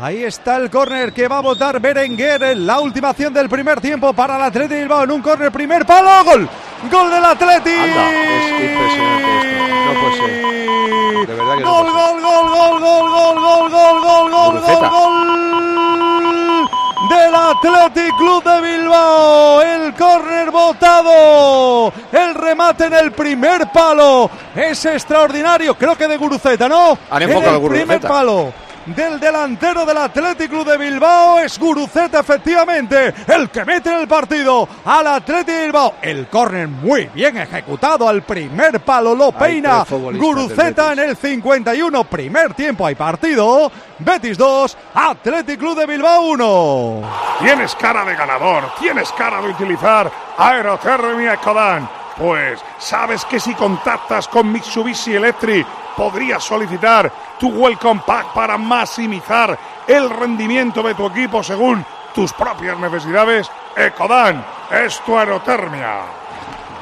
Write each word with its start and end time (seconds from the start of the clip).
Ahí 0.00 0.24
está 0.24 0.56
el 0.56 0.70
córner 0.70 1.10
que 1.10 1.26
va 1.26 1.38
a 1.38 1.40
votar 1.40 1.80
Berenguer 1.80 2.42
en 2.42 2.66
la 2.66 2.80
última 2.80 3.10
acción 3.10 3.32
del 3.32 3.48
primer 3.48 3.80
tiempo 3.80 4.12
para 4.12 4.36
el 4.36 4.42
Atleti 4.42 4.74
Bilbao 4.74 5.04
en 5.04 5.10
un 5.10 5.22
córner 5.22 5.50
primer 5.50 5.86
palo, 5.86 6.10
gol, 6.22 6.46
gol 6.90 7.10
del 7.10 7.24
Atleti. 7.24 7.70
es 7.70 8.50
impresionante 8.60 9.56
esto, 9.56 9.94
no 9.94 10.00
puede 10.00 10.16
ser. 10.16 11.26
De 11.26 11.34
verdad 11.34 11.56
que 11.56 11.60
no 11.62 11.72
gol, 11.72 11.86
puede 11.86 11.94
gol, 11.94 12.20
gol, 12.20 12.50
gol, 12.50 13.10
gol, 13.10 13.40
gol, 13.40 13.40
gol, 13.40 13.70
gol, 13.70 14.00
gol, 14.02 14.30
gol, 14.30 14.52
Guruceta. 14.52 14.88
gol, 14.90 15.26
gol 15.26 16.68
del 17.08 17.34
Athletic 17.34 18.16
Club 18.18 18.44
de 18.44 18.60
Bilbao. 18.60 19.62
El 19.62 19.94
córner 19.94 20.50
votado, 20.50 21.90
el 22.12 22.34
remate 22.34 22.84
en 22.84 22.94
el 22.94 23.12
primer 23.12 23.72
palo 23.72 24.30
es 24.54 24.84
extraordinario. 24.84 25.74
Creo 25.74 25.96
que 25.96 26.06
de 26.06 26.18
Guruceta, 26.18 26.68
¿no? 26.68 26.98
Han 27.10 27.22
en 27.22 27.30
enfocado 27.30 27.56
el 27.56 27.64
a 27.64 27.68
primer 27.68 27.86
Guruceta. 27.86 28.08
palo 28.08 28.66
del 28.86 29.18
delantero 29.18 29.84
del 29.84 29.96
Athletic 29.96 30.48
Club 30.48 30.66
de 30.66 30.76
Bilbao 30.76 31.38
es 31.38 31.58
Guruceta 31.58 32.20
efectivamente 32.20 33.12
el 33.26 33.50
que 33.50 33.64
mete 33.64 33.90
en 33.90 34.00
el 34.00 34.08
partido 34.08 34.68
al 34.84 35.06
Athletic 35.08 35.46
de 35.46 35.62
Bilbao. 35.64 35.94
El 36.00 36.28
córner 36.28 36.68
muy 36.68 37.06
bien 37.12 37.36
ejecutado 37.36 38.08
al 38.08 38.22
primer 38.22 38.80
palo 38.80 39.14
lo 39.14 39.32
peina 39.32 39.84
Guruceta 39.88 40.92
en 40.92 41.00
el 41.00 41.16
51 41.16 42.04
primer 42.04 42.54
tiempo 42.54 42.86
hay 42.86 42.94
partido. 42.94 43.70
Betis 43.98 44.36
2 44.38 44.76
Athletic 44.94 45.58
Club 45.58 45.78
de 45.78 45.86
Bilbao 45.86 46.22
1 46.22 47.02
Tienes 47.40 47.74
cara 47.74 48.04
de 48.04 48.14
ganador, 48.14 48.64
tienes 48.78 49.10
cara 49.12 49.40
de 49.40 49.48
utilizar 49.48 50.10
Aerotermia 50.38 51.34
Ecodan. 51.34 51.88
Pues 52.16 52.60
sabes 52.78 53.24
que 53.26 53.38
si 53.38 53.54
contactas 53.54 54.26
con 54.28 54.50
Mitsubishi 54.50 55.14
Electric 55.14 55.66
podrías 55.96 56.42
solicitar 56.42 57.12
tu 57.38 57.50
Welcome 57.50 58.02
Pack 58.06 58.32
para 58.32 58.56
maximizar 58.56 59.58
el 59.86 60.08
rendimiento 60.08 60.82
de 60.82 60.94
tu 60.94 61.06
equipo 61.06 61.42
según 61.42 61.84
tus 62.14 62.32
propias 62.32 62.78
necesidades. 62.78 63.50
Ecodan 63.76 64.44
es 64.70 64.98
tu 65.00 65.16
aerotermia. 65.16 66.00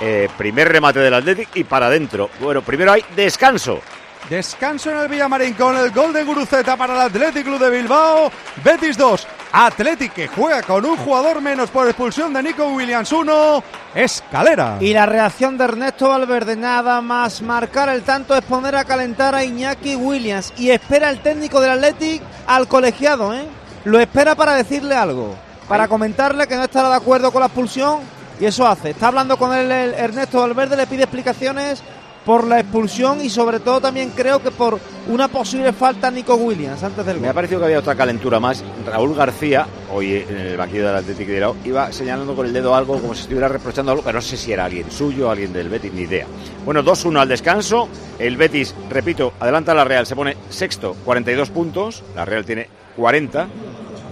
Eh, 0.00 0.28
primer 0.36 0.68
remate 0.72 0.98
del 0.98 1.14
Athletic 1.14 1.50
y 1.54 1.64
para 1.64 1.86
adentro. 1.86 2.30
Bueno, 2.40 2.62
primero 2.62 2.92
hay 2.92 3.04
descanso. 3.14 3.80
Descanso 4.28 4.90
en 4.90 4.98
el 4.98 5.08
Villamarín 5.08 5.54
con 5.54 5.76
el 5.76 5.90
gol 5.90 6.12
de 6.12 6.24
Guruceta 6.24 6.76
para 6.76 6.94
el 6.94 7.00
Athletic 7.02 7.44
Club 7.44 7.58
de 7.58 7.70
Bilbao. 7.70 8.32
Betis 8.64 8.96
2. 8.96 9.26
Athletic 9.52 10.12
que 10.12 10.28
juega 10.28 10.62
con 10.62 10.84
un 10.84 10.96
jugador 10.96 11.40
menos 11.40 11.70
por 11.70 11.86
expulsión 11.86 12.32
de 12.32 12.42
Nico 12.42 12.66
Williams 12.68 13.12
1. 13.12 13.64
Escalera. 13.94 14.76
Y 14.80 14.92
la 14.92 15.06
reacción 15.06 15.58
de 15.58 15.64
Ernesto 15.64 16.08
Valverde, 16.08 16.54
nada 16.56 17.00
más 17.00 17.42
marcar 17.42 17.88
el 17.88 18.02
tanto 18.02 18.36
es 18.36 18.42
poner 18.42 18.76
a 18.76 18.84
calentar 18.84 19.34
a 19.34 19.44
Iñaki 19.44 19.96
Williams. 19.96 20.52
Y 20.56 20.70
espera 20.70 21.10
el 21.10 21.20
técnico 21.20 21.60
del 21.60 21.70
Athletic 21.70 22.22
al 22.46 22.68
colegiado, 22.68 23.34
¿eh? 23.34 23.44
Lo 23.84 23.98
espera 23.98 24.34
para 24.34 24.54
decirle 24.54 24.94
algo, 24.94 25.34
para 25.68 25.88
comentarle 25.88 26.46
que 26.46 26.56
no 26.56 26.64
estará 26.64 26.88
de 26.90 26.96
acuerdo 26.96 27.32
con 27.32 27.40
la 27.40 27.46
expulsión. 27.46 28.00
Y 28.38 28.46
eso 28.46 28.66
hace. 28.66 28.90
Está 28.90 29.08
hablando 29.08 29.36
con 29.36 29.52
él 29.52 29.70
el 29.70 29.94
Ernesto 29.94 30.40
Valverde, 30.40 30.76
le 30.76 30.86
pide 30.86 31.02
explicaciones 31.02 31.82
por 32.24 32.46
la 32.46 32.60
expulsión 32.60 33.20
y 33.24 33.30
sobre 33.30 33.60
todo 33.60 33.80
también 33.80 34.10
creo 34.10 34.42
que 34.42 34.50
por 34.50 34.78
una 35.08 35.28
posible 35.28 35.72
falta 35.72 36.08
a 36.08 36.10
Nico 36.10 36.34
Williams 36.34 36.82
antes 36.82 37.04
del 37.06 37.18
Me 37.18 37.28
ha 37.28 37.30
gol. 37.30 37.34
parecido 37.36 37.60
que 37.60 37.66
había 37.66 37.78
otra 37.78 37.94
calentura 37.94 38.38
más. 38.38 38.62
Raúl 38.86 39.14
García, 39.14 39.66
hoy 39.92 40.24
en 40.28 40.36
el 40.36 40.56
banquillo 40.56 40.86
del 40.86 40.96
Athletic 40.96 41.26
de 41.26 41.34
Bilbao, 41.34 41.56
iba 41.64 41.90
señalando 41.92 42.34
con 42.36 42.46
el 42.46 42.52
dedo 42.52 42.74
algo 42.74 42.98
como 43.00 43.14
si 43.14 43.22
estuviera 43.22 43.48
reprochando 43.48 43.92
algo, 43.92 44.04
pero 44.04 44.18
no 44.18 44.22
sé 44.22 44.36
si 44.36 44.52
era 44.52 44.66
alguien 44.66 44.90
suyo 44.90 45.30
alguien 45.30 45.52
del 45.52 45.68
Betis, 45.68 45.92
ni 45.92 46.02
idea. 46.02 46.26
Bueno, 46.64 46.82
2-1 46.82 47.20
al 47.20 47.28
descanso. 47.28 47.88
El 48.18 48.36
Betis, 48.36 48.74
repito, 48.90 49.32
adelanta 49.40 49.72
a 49.72 49.74
la 49.74 49.84
Real, 49.84 50.06
se 50.06 50.14
pone 50.14 50.36
sexto, 50.50 50.94
42 51.04 51.50
puntos. 51.50 52.02
La 52.14 52.24
Real 52.24 52.44
tiene 52.44 52.68
40. 52.96 53.48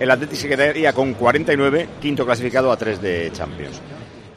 El 0.00 0.10
Athletic 0.10 0.38
se 0.38 0.48
quedaría 0.48 0.94
con 0.94 1.12
49, 1.12 1.88
quinto 2.00 2.24
clasificado 2.24 2.72
a 2.72 2.76
3 2.78 3.02
de 3.02 3.30
Champions. 3.32 3.80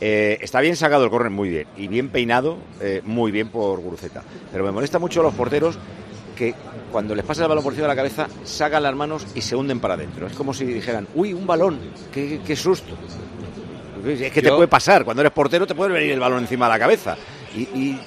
Eh, 0.05 0.37
está 0.41 0.59
bien 0.59 0.75
sacado 0.75 1.05
el 1.05 1.09
córner, 1.09 1.31
muy 1.31 1.47
bien. 1.47 1.65
Y 1.77 1.87
bien 1.87 2.09
peinado, 2.09 2.57
eh, 2.81 3.01
muy 3.05 3.31
bien 3.31 3.47
por 3.47 3.79
Guruceta. 3.79 4.21
Pero 4.51 4.65
me 4.65 4.71
molesta 4.71 4.99
mucho 4.99 5.21
a 5.21 5.23
los 5.23 5.33
porteros 5.33 5.79
que 6.35 6.53
cuando 6.91 7.15
les 7.15 7.23
pasa 7.23 7.43
el 7.43 7.47
balón 7.47 7.63
por 7.63 7.71
encima 7.71 7.87
de 7.87 7.93
la 7.93 7.95
cabeza, 7.95 8.27
sacan 8.43 8.83
las 8.83 8.93
manos 8.93 9.25
y 9.33 9.39
se 9.39 9.55
hunden 9.55 9.79
para 9.79 9.93
adentro. 9.93 10.27
Es 10.27 10.33
como 10.33 10.53
si 10.53 10.65
dijeran, 10.65 11.07
uy, 11.15 11.31
un 11.31 11.47
balón, 11.47 11.79
qué, 12.11 12.41
qué 12.45 12.53
susto. 12.53 12.95
Es 14.05 14.29
que 14.33 14.41
te 14.41 14.51
puede 14.51 14.67
pasar, 14.67 15.05
cuando 15.05 15.21
eres 15.21 15.31
portero 15.31 15.65
te 15.65 15.73
puede 15.73 15.93
venir 15.93 16.11
el 16.11 16.19
balón 16.19 16.39
encima 16.39 16.65
de 16.65 16.73
la 16.73 16.79
cabeza. 16.79 17.15
Y, 17.55 17.61
y 17.61 17.99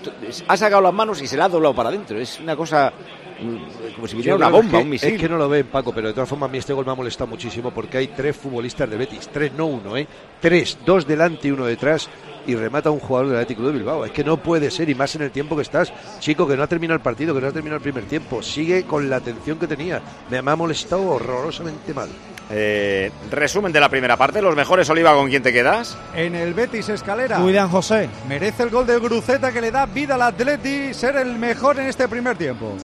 ha 0.48 0.56
sacado 0.56 0.82
las 0.82 0.92
manos 0.94 1.22
y 1.22 1.26
se 1.26 1.36
la 1.36 1.44
ha 1.44 1.48
doblado 1.48 1.74
para 1.74 1.88
adentro. 1.90 2.18
Es 2.18 2.40
una 2.40 2.56
cosa 2.56 2.92
mm, 3.40 3.94
como 3.94 4.08
si 4.08 4.16
viniera 4.16 4.36
una 4.36 4.48
bomba, 4.48 4.78
que- 4.78 4.84
un 4.84 4.90
misil. 4.90 5.14
Es 5.14 5.20
que 5.20 5.28
no 5.28 5.36
lo 5.36 5.48
ven, 5.48 5.66
Paco, 5.66 5.92
pero 5.94 6.08
de 6.08 6.14
todas 6.14 6.28
formas 6.28 6.48
a 6.48 6.52
mí 6.52 6.58
este 6.58 6.72
gol 6.72 6.84
me 6.84 6.92
ha 6.92 6.94
molestado 6.96 7.28
muchísimo 7.28 7.70
porque 7.70 7.98
hay 7.98 8.08
tres 8.08 8.36
futbolistas 8.36 8.88
de 8.90 8.96
Betis, 8.96 9.28
tres, 9.32 9.52
no 9.52 9.66
uno, 9.66 9.96
¿eh? 9.96 10.06
Tres, 10.40 10.78
dos 10.84 11.06
delante 11.06 11.48
y 11.48 11.52
uno 11.52 11.64
detrás 11.66 12.08
y 12.46 12.54
remata 12.54 12.90
un 12.90 13.00
jugador 13.00 13.28
del 13.28 13.36
Atlético 13.36 13.66
de 13.66 13.72
Bilbao. 13.72 14.04
Es 14.04 14.12
que 14.12 14.24
no 14.24 14.36
puede 14.36 14.70
ser 14.70 14.88
y 14.88 14.94
más 14.94 15.14
en 15.14 15.22
el 15.22 15.30
tiempo 15.30 15.56
que 15.56 15.62
estás. 15.62 15.92
Chico, 16.20 16.46
que 16.46 16.56
no 16.56 16.62
ha 16.62 16.66
terminado 16.66 16.96
el 16.96 17.02
partido, 17.02 17.34
que 17.34 17.40
no 17.40 17.48
ha 17.48 17.52
terminado 17.52 17.76
el 17.76 17.82
primer 17.82 18.04
tiempo. 18.04 18.42
Sigue 18.42 18.84
con 18.84 19.08
la 19.10 19.16
atención 19.16 19.58
que 19.58 19.66
tenía. 19.66 20.00
Me, 20.30 20.38
ha 20.38 20.56
molestado 20.56 21.06
horrorosamente 21.08 21.92
mal. 21.92 22.08
Eh, 22.48 23.10
resumen 23.30 23.72
de 23.72 23.80
la 23.80 23.88
primera 23.88 24.16
parte, 24.16 24.40
los 24.40 24.54
mejores 24.54 24.88
Oliva, 24.88 25.14
¿con 25.14 25.28
quién 25.28 25.42
te 25.42 25.52
quedas? 25.52 25.98
En 26.14 26.34
el 26.36 26.54
Betis 26.54 26.88
Escalera. 26.88 27.42
William 27.42 27.68
José. 27.68 28.08
Merece 28.28 28.62
el 28.62 28.70
gol 28.70 28.86
de 28.86 28.96
Guruceta 28.98 29.52
que 29.52 29.60
le 29.60 29.72
da 29.72 29.86
vida 29.86 30.14
al 30.14 30.22
Atleti 30.22 30.94
ser 30.94 31.16
el 31.16 31.36
mejor 31.38 31.80
en 31.80 31.86
este 31.86 32.06
primer 32.06 32.36
tiempo. 32.36 32.72